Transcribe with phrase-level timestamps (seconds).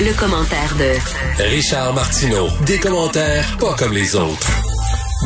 [0.00, 2.48] Le, commentaire de Richard Martineau.
[2.66, 4.50] Des commentaires pas comme les autres.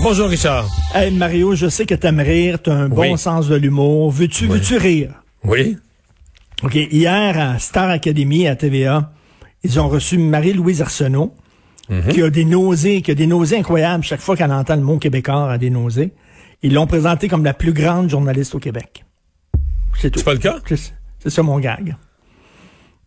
[0.02, 0.66] Bonjour Richard.
[0.94, 4.10] Hey Mario, je sais que t'aimes rire, t'as un bon sens de l'humour.
[4.10, 5.10] Veux-tu veux-tu rire?
[5.44, 5.76] Oui.
[6.62, 9.12] OK, hier à Star Academy à TVA,
[9.62, 11.34] ils ont reçu Marie-Louise Arsenault,
[11.88, 12.08] Mhm.
[12.12, 14.98] qui a des nausées, qui a des nausées incroyables chaque fois qu'elle entend le mot
[14.98, 16.12] québécois a des nausées.
[16.62, 19.04] Ils l'ont présentée comme la plus grande journaliste au Québec.
[20.00, 20.18] C'est tout.
[20.18, 20.56] C'est pas le cas?
[20.66, 21.94] C'est c'est ça mon gag.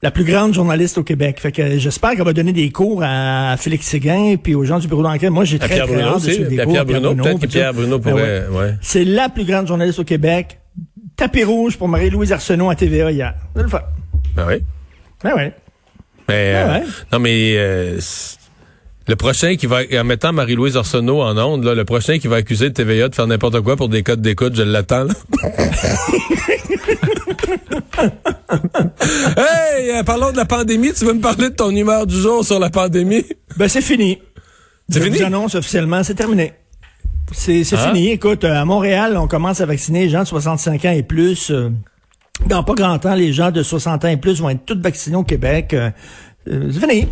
[0.02, 1.40] La plus grande journaliste au Québec.
[1.42, 4.88] Fait que j'espère qu'elle va donner des cours à Félix Séguin puis aux gens du
[4.88, 5.30] bureau d'enquête.
[5.30, 6.34] Moi, j'ai très, Pierre très Bruno hâte de aussi.
[6.36, 6.72] suivre des cours.
[6.72, 7.16] Pierre Bruno.
[7.16, 7.74] Peut-être que Pierre.
[7.74, 8.48] Bruno Ben pourrait.
[8.50, 8.76] ouais.
[8.82, 10.58] C'est la plus grande journaliste au Québec.
[11.18, 13.34] Tapis rouge pour Marie-Louise Arsenault à TVA hier.
[13.56, 13.82] Le fun.
[14.38, 14.64] Ben oui.
[15.22, 15.54] Ben ouais.
[16.30, 16.86] Mais, Ah euh, ouais.
[17.12, 18.00] Non, mais euh,
[19.10, 22.36] le prochain qui va, en mettant Marie-Louise Arsenault en onde, là, le prochain qui va
[22.38, 25.08] accuser de TVA de faire n'importe quoi pour des codes d'écoute, je l'attends.
[29.38, 30.94] hey, euh, parlons de la pandémie.
[30.94, 33.24] Tu veux me parler de ton humeur du jour sur la pandémie?
[33.58, 34.20] Ben c'est fini.
[34.90, 35.18] C'est Je fini?
[35.18, 36.54] vous annonce officiellement, c'est terminé.
[37.32, 37.88] C'est Ah.
[37.88, 38.10] fini.
[38.12, 41.52] Écoute, euh, à Montréal, on commence à vacciner les gens de 65 ans et plus.
[41.52, 41.70] euh,
[42.48, 45.18] dans pas grand temps, les gens de 60 ans et plus vont être tous vaccinés
[45.18, 45.76] au Québec.
[46.48, 47.08] c'est fini.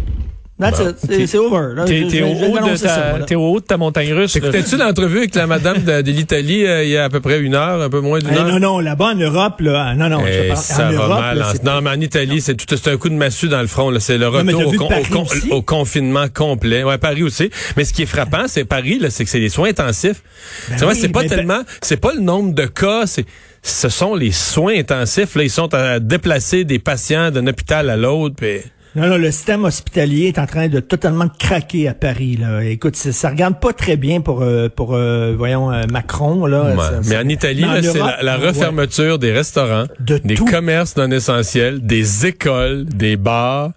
[0.60, 1.28] That's it.
[1.28, 1.76] C'est- over.
[1.76, 1.86] là.
[1.86, 3.26] T'es au, haut de ta, voilà.
[3.26, 4.36] t'es au haut de ta montagne russe.
[4.36, 7.40] Écoutais-tu l'entrevue avec la madame de, de l'Italie euh, il y a à peu près
[7.40, 8.48] une heure, un peu moins d'une Eh, heure?
[8.48, 10.96] non, non, là-bas en Europe, là, non, non, je te Eh, parle- ça en va
[10.96, 11.38] Europe, mal.
[11.38, 13.92] là, non, mais en Italie, c'est tout, c'est un coup de massue dans le front.
[13.92, 14.00] là.
[14.00, 15.48] C'est le retour au, vu con- Paris au con- aussi?
[15.52, 16.84] au confinement complet.
[16.84, 17.52] Ouais, Paris aussi.
[17.76, 20.24] Mais ce qui est frappant, c'est Paris, là, c'est que c'est les soins intensifs.
[20.70, 23.26] c'est vrai, oui, c'est pas tellement, c'est pas le nombre de cas, c'est
[23.62, 25.36] ce sont les soins intensifs.
[25.36, 28.36] Là, ils sont à déplacer des patients d'un hôpital à l'autre.
[28.36, 28.62] puis-
[28.98, 32.36] Non, non, le système hospitalier est en train de totalement craquer à Paris.
[32.36, 32.64] Là.
[32.64, 36.48] Écoute, ça, ça regarde pas très bien pour, euh, pour euh, voyons, euh, Macron.
[36.48, 36.64] Là.
[36.72, 36.76] Ouais.
[36.78, 37.94] Ça- mais ça- en Italie, c'est
[38.24, 38.48] la, ouais.
[38.48, 40.46] refermeture des restaurants, De des tout.
[40.46, 43.72] commerces non essentiels, des écoles, des bars.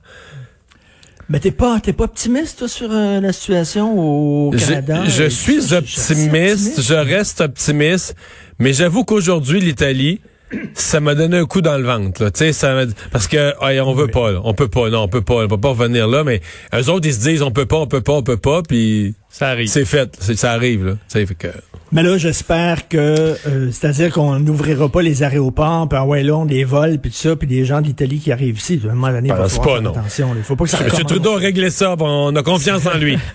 [1.29, 5.03] Mais t'es pas, t'es pas optimiste toi, sur euh, la situation au Canada?
[5.07, 8.17] je suis je- je- optimiste, je reste optimiste,
[8.59, 10.21] mais j'avoue qu'aujourd'hui l'Italie,
[10.75, 12.31] ça m'a donné un coup dans le ventre, là.
[12.31, 14.41] Tu sais, ça m'a- parce que hey, on veut pas, là.
[14.45, 16.41] on peut pas, non, on peut pas, on peut pas revenir là, mais
[16.75, 19.15] eux autres ils se disent on peut pas, on peut pas, on peut pas, puis
[19.31, 19.69] Ça arrive.
[19.69, 20.93] c'est fait, ça arrive là.
[20.93, 21.49] Tu sais, fait que
[21.93, 26.37] Mais là, j'espère que, euh, c'est-à-dire qu'on n'ouvrira pas les aéroports, puis ah ouais, là,
[26.37, 28.81] on des vols, puis tout ça, puis des gens d'Italie qui arrivent ici.
[28.85, 29.91] À un moment donné, il falloir pas, faire non.
[29.91, 30.31] attention.
[30.37, 30.85] Il faut pas que ça M.
[30.85, 31.07] recommence.
[31.07, 33.19] Trudeau a réglé ça, bon, on a confiance en lui.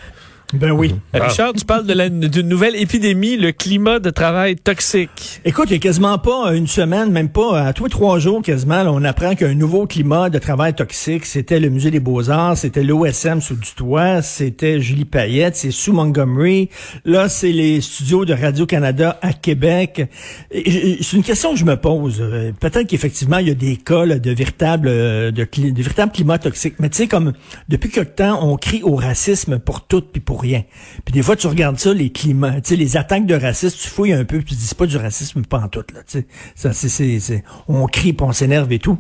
[0.54, 0.94] Ben oui.
[1.16, 5.42] Euh, Richard, tu parles de la- d'une nouvelle épidémie, le climat de travail toxique.
[5.44, 8.42] Écoute, il y a quasiment pas une semaine, même pas à tous les trois jours
[8.44, 11.26] quasiment, là, on apprend qu'il y a un nouveau climat de travail toxique.
[11.26, 15.94] C'était le Musée des Beaux-Arts, c'était l'OSM sous du toit, c'était Julie Payette, c'est sous
[15.94, 16.70] Montgomery.
[17.06, 20.08] Là, c'est les studios de Radio-Canada à Québec.
[20.54, 22.18] C'est une question que je me pose.
[22.22, 26.12] Euh, Peut-être qu'effectivement, il y a des cas là, de véritables euh, de, de véritables
[26.12, 26.76] climats toxiques.
[26.80, 27.34] Mais tu sais, comme
[27.68, 30.64] depuis quelque temps, on crie au racisme pour tout puis pour rien.
[31.06, 33.88] Puis des fois, tu regardes ça, les climats, tu sais, les attaques de racisme, tu
[33.90, 36.02] fouilles un peu, puis tu dis c'est pas du racisme pas en tout là.
[36.08, 38.98] Tu sais, ça, c'est, c'est, c'est- on crie, puis on s'énerve et tout.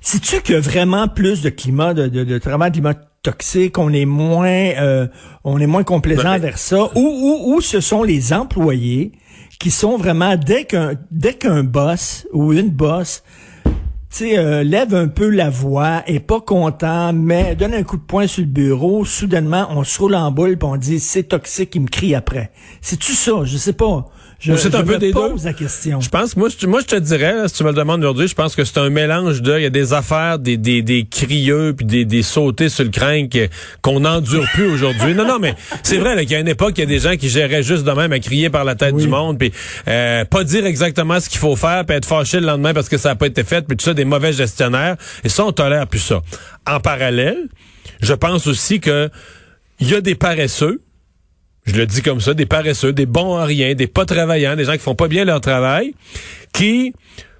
[0.00, 3.76] Sais-tu qu'il y a vraiment plus de climat, de, de, de travail de climat toxique,
[3.78, 5.06] on est moins, euh,
[5.44, 9.12] on est moins complaisant Ben, vers ça, ou, ou, ou ce sont les employés
[9.58, 13.22] qui sont vraiment dès qu'un dès qu'un boss ou une boss
[14.16, 18.02] sais, euh, lève un peu la voix, est pas content, mais donne un coup de
[18.02, 21.74] poing sur le bureau, soudainement, on se roule en boule, puis on dit c'est toxique,
[21.74, 22.50] il me crie après.
[22.80, 23.44] C'est-tu ça?
[23.44, 24.06] Je sais pas.
[24.40, 25.48] Je, c'est un peu des pose deux.
[25.48, 26.00] la question.
[26.00, 28.26] Je pense, moi, je, moi, je te dirais, là, si tu me le demandes aujourd'hui,
[28.26, 31.04] je pense que c'est un mélange de, il y a des affaires, des, des, des
[31.04, 33.48] crieux, puis des, des sautés sur le crâne que-
[33.82, 35.12] qu'on n'endure plus aujourd'hui.
[35.14, 37.00] Non, non, mais c'est vrai là, qu'il y a une époque, il y a des
[37.00, 39.02] gens qui géraient juste de même à crier par la tête Oui.
[39.02, 39.52] du monde, puis
[39.88, 42.96] euh, pas dire exactement ce qu'il faut faire, puis être fâché le lendemain parce que
[42.96, 44.96] ça n'a pas été fait, puis tout ça, des mauvais gestionnaires.
[45.22, 46.22] Et ça, on tolère plus ça.
[46.66, 47.48] En parallèle,
[48.00, 49.10] je pense aussi que
[49.80, 50.80] il y a des paresseux,
[51.70, 54.64] je le dis comme ça, des paresseux, des bons à rien, des pas travaillants, des
[54.64, 55.94] gens qui font pas bien leur travail,
[56.52, 56.92] qui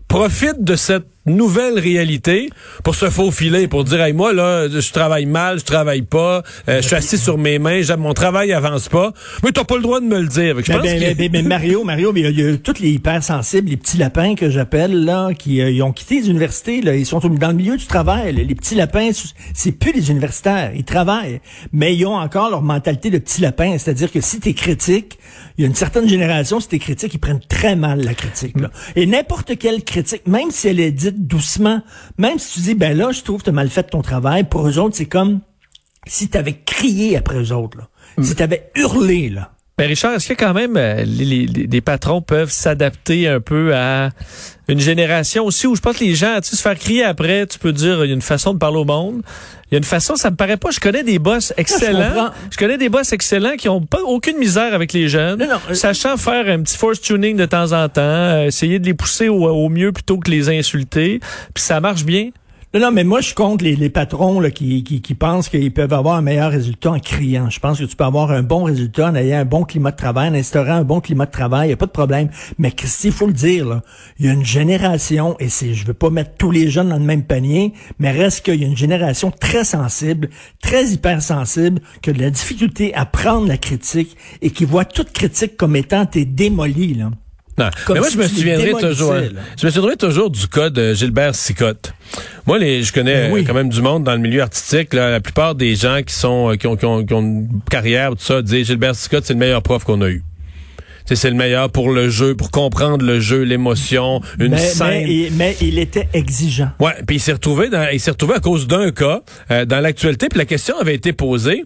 [0.09, 2.51] profitent de cette nouvelle réalité
[2.83, 6.81] pour se faufiler, pour dire, hey, moi, là, je travaille mal, je travaille pas, euh,
[6.81, 9.13] je suis assis sur mes mains, mon travail avance pas,
[9.43, 10.57] mais t'as pas le droit de me le dire.
[10.65, 13.99] Je ben, ben, ben, ben, Mario, Mario, il y, a, tous les hypersensibles, les petits
[13.99, 17.49] lapins que j'appelle, là, qui euh, ils ont quitté les universités, là, ils sont dans
[17.49, 18.33] le milieu du travail.
[18.33, 19.11] Les petits lapins,
[19.55, 21.41] c'est plus les universitaires, ils travaillent,
[21.73, 25.19] mais ils ont encore leur mentalité de petits lapins, c'est-à-dire que si t'es critique,
[25.59, 28.59] il y a une certaine génération, si t'es critique, ils prennent très mal la critique.
[28.59, 28.71] Là.
[28.97, 31.83] Et n'importe quelle critique, même si elle est dite doucement.
[32.19, 34.45] Même si tu dis, ben là, je trouve que tu as mal fait ton travail,
[34.45, 35.41] pour eux autres, c'est comme
[36.07, 37.89] si tu avais crié après eux autres, là.
[38.17, 38.23] Mm.
[38.25, 39.53] Si tu avais hurlé, là.
[39.81, 44.11] Ben Richard, est-ce que quand même euh, les, patrons peuvent s'adapter un peu à
[44.69, 47.47] une génération aussi où je pense que les gens, tu sais, se faire crier après,
[47.47, 49.23] tu peux dire, il y a une façon de parler au monde.
[49.71, 50.71] Il y a une façon, ça me paraît pas.
[50.71, 52.31] Je connais des boss excellents.
[52.51, 56.19] Je, connais des boss excellents qui ont pas aucune misère avec les jeunes, euh, sachant
[56.19, 59.49] faire un petit force tuning de temps en temps, euh, essayer de les pousser au,
[59.49, 61.21] au mieux plutôt que les insulter.
[61.55, 62.33] Puis ça marche bien.
[62.73, 65.93] Non, non, mais moi, je compte les, les patrons là, qui, qui, pensent qu'ils peuvent
[65.93, 67.51] avoir un meilleur résultat en criant.
[67.51, 69.97] Je pense que tu peux avoir un bon résultat en ayant un bon climat de
[69.97, 72.31] travail, en instaurant un bon climat de travail, il n'y a pas de problème.
[72.59, 73.81] Mais Christy, il faut le dire,
[74.21, 76.99] il y a une génération, et c'est, je veux pas mettre tous les jeunes dans
[76.99, 80.31] le même panier, mais reste qu'il y a une génération très sensible,
[80.63, 85.11] très hypersensible, qui a de la difficulté à prendre la critique et qui voit toute
[85.11, 87.11] critique comme étant t'es démoli, là.
[87.89, 89.15] Mais moi, je me souviendrai toujours.
[89.59, 91.93] Je me souviendrai toujours du cas de Gilbert Sicotte.
[92.47, 94.95] Moi, les, je connais ben quand même du monde dans le milieu artistique.
[94.95, 98.67] la plupart des gens qui sont qui ont, qui ont, une carrière, tout ça, disent
[98.67, 100.23] Gilbert Sicotte, c'est le meilleur prof qu'on a eu
[101.17, 105.31] c'est le meilleur pour le jeu, pour comprendre le jeu, l'émotion, une scène.
[105.33, 106.71] Mais, il était exigeant.
[106.79, 109.21] Ouais, puis il s'est retrouvé dans, il s'est retrouvé à cause d'un cas
[109.51, 111.65] euh, dans l'actualité, puis la question avait été posée.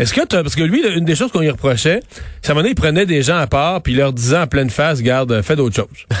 [0.00, 2.00] Est-ce que parce que lui, une des choses qu'on lui reprochait,
[2.40, 4.38] c'est à un moment donné, il prenait des gens à part, puis il leur disait
[4.38, 6.06] en pleine face, garde, fais d'autres choses.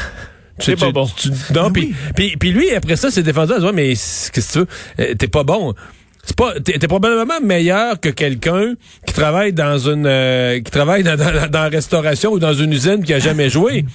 [0.58, 1.08] C'est pas bon.
[1.54, 4.66] non, puis, puis, lui, après ça, s'est défendu en disant, mais qu'est-ce que tu veux?
[5.00, 5.72] Euh, t'es pas bon.
[6.22, 8.74] C'est pas, t'es, probablement meilleur que quelqu'un
[9.06, 13.02] qui travaille dans une, euh, qui travaille dans, dans, la restauration ou dans une usine
[13.02, 13.86] qui a jamais joué.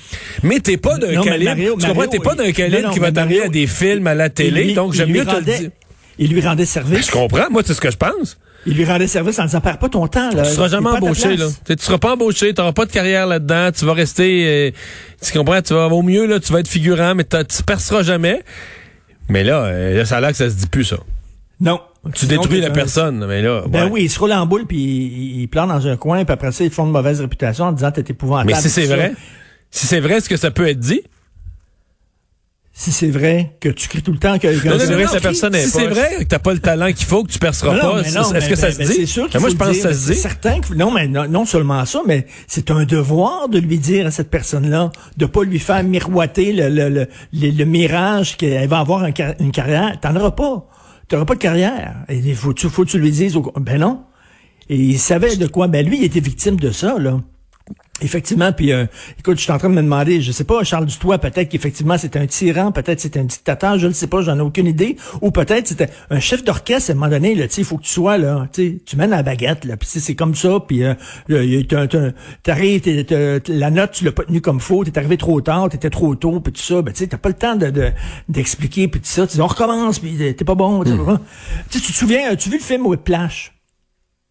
[0.41, 2.07] Mais t'es pas d'un calibre, tu comprends?
[2.07, 5.11] T'es pas d'un calibre qui va t'arriver à des films à la télé, donc j'aime
[5.11, 5.69] mieux te le dire.
[6.17, 6.95] Il lui rendait service.
[6.95, 8.39] Ben, je comprends, moi, c'est ce que je pense.
[8.65, 10.43] Il lui rendait service en disant, perds pas ton temps, là.
[10.43, 11.47] Tu seras jamais embauché, là.
[11.67, 14.71] Tu seras pas embauché, tu n'auras pas de carrière là-dedans, tu vas rester, euh,
[15.21, 18.43] tu comprends, tu vas, au mieux, là, tu vas être figurant, mais tu perceras jamais.
[19.29, 20.97] Mais là, euh, là, ça a l'air que ça se dit plus, ça.
[21.59, 21.79] Non.
[22.13, 23.63] Tu détruis la personne, mais là.
[23.67, 26.51] Ben oui, il se roule en boule, puis il, il dans un coin, puis après
[26.51, 28.51] ça, ils font une mauvaise réputation en disant, t'es épouvantable.
[28.51, 29.13] Mais si c'est vrai,
[29.71, 31.01] si c'est vrai, est-ce que ça peut être dit?
[32.77, 35.53] Si c'est vrai que tu cries tout le temps que non, c'est vrai que personne
[35.53, 38.49] si c'est vrai que t'as pas le talent qu'il faut que tu perceras pas est-ce
[38.49, 39.07] que ça se dit?
[39.07, 40.17] sûr moi je pense que ça se dit.
[40.17, 44.29] certain non mais non, seulement ça mais c'est un devoir de lui dire à cette
[44.29, 49.05] personne là de pas lui faire miroiter le le le, le, mirage qu'elle va avoir
[49.05, 49.99] une carrière.
[50.01, 50.67] T'en auras pas.
[51.07, 51.95] T'auras pas de carrière.
[52.09, 54.03] Il faut tu faut que tu lui dises ben non.
[54.69, 55.67] Et il savait de quoi.
[55.67, 57.19] Ben lui il était victime de ça là
[58.01, 58.87] Effectivement, puis euh,
[59.17, 61.97] écoute, je suis en train de me demander, je sais pas, Charles Dutoit, peut-être qu'effectivement
[61.97, 64.97] c'est un tyran, peut-être c'est un dictateur, je ne sais pas, j'en ai aucune idée,
[65.21, 67.83] ou peut-être c'était un chef d'orchestre à un moment donné, là, tu il faut que
[67.83, 70.93] tu sois là, tu tu mènes la baguette, là, puis c'est comme ça, puis euh,
[72.43, 72.81] t'arrives,
[73.47, 76.41] la note tu l'as pas tenue comme faux, t'es arrivé trop tard, t'étais trop tôt,
[76.41, 77.91] puis tout ça, ben tu sais, t'as pas le temps de
[78.27, 81.19] d'expliquer, puis tout ça, tu dis on recommence, puis t'es pas bon, hmm.
[81.71, 83.53] tu te souviens, as-tu vu le film Whiplash?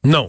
[0.04, 0.28] Non.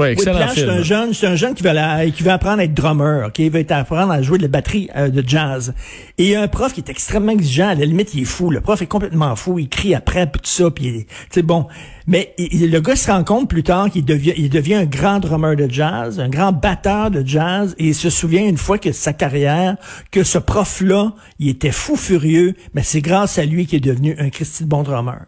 [0.00, 2.72] Oui, excellent C'est un jeune, c'est un jeune qui veut, qui veut apprendre à être
[2.72, 5.74] drummer, ok, il veut apprendre à jouer de la batterie euh, de jazz.
[6.16, 8.24] Et il y a un prof qui est extrêmement exigeant, à la limite il est
[8.24, 11.66] fou, le prof est complètement fou, il crie après puis tout ça, puis c'est bon.
[12.06, 15.54] Mais le gars se rend compte plus tard qu'il devient, il devient un grand drummer
[15.54, 19.12] de jazz, un grand batteur de jazz, et il se souvient une fois que sa
[19.12, 19.76] carrière,
[20.10, 24.16] que ce prof-là, il était fou furieux, mais c'est grâce à lui qu'il est devenu
[24.18, 25.26] un Christy de bon drummer.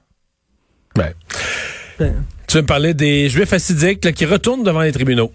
[0.97, 1.15] Ouais.
[2.47, 5.33] Tu veux me parler des Juifs assidiques qui retournent devant les tribunaux.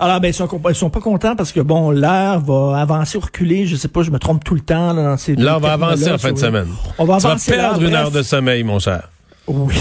[0.00, 3.20] Alors, ben, ils sont, ils sont pas contents parce que, bon, l'heure va avancer ou
[3.20, 3.66] reculer.
[3.66, 5.72] Je sais pas, je me trompe tout le temps là, dans ces Là, on va
[5.72, 6.68] avancer en fin de semaine.
[6.98, 7.50] On va avancer.
[7.50, 9.08] Vas perdre une heure de sommeil, mon cher.
[9.48, 9.74] Oui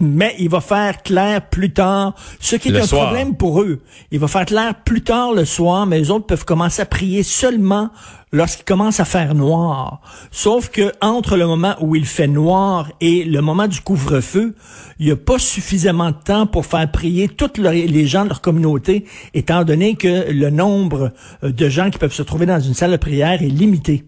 [0.00, 3.82] mais il va faire clair plus tard, ce qui est un problème pour eux.
[4.10, 7.22] Il va faire clair plus tard le soir, mais les autres peuvent commencer à prier
[7.22, 7.90] seulement
[8.32, 10.00] lorsqu'il commence à faire noir.
[10.30, 14.54] Sauf que entre le moment où il fait noir et le moment du couvre-feu,
[14.98, 18.40] il n'y a pas suffisamment de temps pour faire prier toutes les gens de leur
[18.40, 21.12] communauté, étant donné que le nombre
[21.42, 24.04] euh, de gens qui peuvent se trouver dans une salle de prière est limité.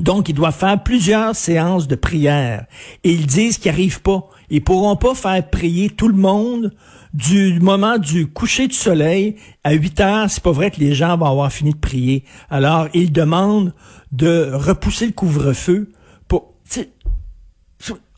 [0.00, 2.64] Donc, ils doivent faire plusieurs séances de prière.
[3.04, 4.28] Et ils disent qu'ils n'arrivent pas.
[4.52, 6.72] Ils pourront pas faire prier tout le monde
[7.14, 10.30] du moment du coucher du soleil à 8 heures.
[10.30, 12.24] C'est pas vrai que les gens vont avoir fini de prier.
[12.50, 13.72] Alors, ils demandent
[14.12, 15.90] de repousser le couvre-feu
[16.28, 16.54] pour,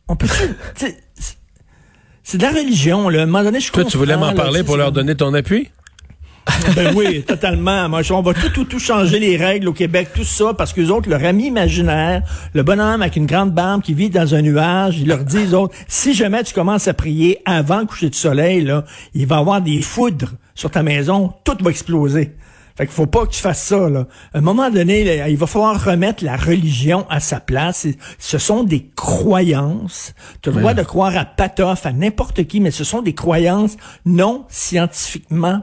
[0.08, 0.26] on peut
[2.26, 3.20] c'est de la religion, là.
[3.20, 5.68] À un moment donné, je Toi, tu voulais m'en parler pour leur donner ton appui?
[6.76, 7.88] Ben oui, totalement.
[7.88, 10.80] Moi, on va tout, tout, tout changer les règles au Québec, tout ça, parce que
[10.80, 12.22] les autres, leur ami imaginaire,
[12.52, 15.74] le bonhomme avec une grande barbe qui vit dans un nuage, ils leur disent, autres,
[15.88, 18.84] si jamais tu commences à prier avant le coucher du soleil, là,
[19.14, 22.34] il va y avoir des foudres sur ta maison, tout va exploser.
[22.76, 24.06] Fait qu'il faut pas que tu fasses ça, là.
[24.32, 27.86] À un moment donné, il va falloir remettre la religion à sa place.
[28.18, 30.12] Ce sont des croyances.
[30.42, 33.14] Tu as le droit de croire à Patoff, à n'importe qui, mais ce sont des
[33.14, 35.62] croyances non scientifiquement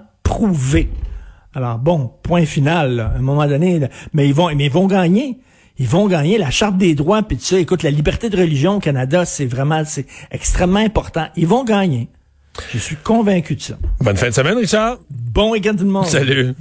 [1.53, 3.81] Alors bon, point final, à un moment donné,
[4.13, 5.39] mais ils vont, mais ils vont gagner.
[5.77, 8.75] Ils vont gagner la charte des droits, puis tu sais, écoute, la liberté de religion
[8.75, 11.27] au Canada, c'est vraiment, c'est extrêmement important.
[11.35, 12.07] Ils vont gagner.
[12.73, 13.77] Je suis convaincu de ça.
[13.99, 14.99] Bonne fin de semaine, Richard.
[15.09, 16.05] Bon week-end tout le monde.
[16.05, 16.53] Salut.